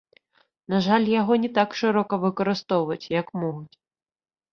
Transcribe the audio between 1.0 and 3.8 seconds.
яго не так шырока выкарыстоўваюць, як могуць.